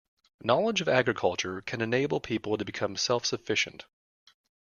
Knowledge 0.43 0.81
of 0.81 0.89
agriculture 0.89 1.61
can 1.61 1.79
enable 1.79 2.19
people 2.19 2.57
to 2.57 2.65
become 2.65 2.95
self-sufficient. 2.97 3.85